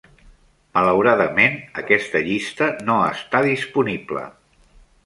Malauradament, 0.77 1.59
aquesta 1.83 2.23
llista 2.31 2.71
no 2.89 2.97
està 3.13 3.47
disponible. 3.51 4.27